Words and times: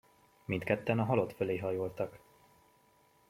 Mindketten 0.45 0.99
a 0.99 1.03
halott 1.05 1.33
fölé 1.33 1.57
hajoltak. 1.57 2.19